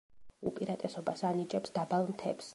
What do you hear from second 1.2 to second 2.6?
ანიჭებს დაბალ მთებს.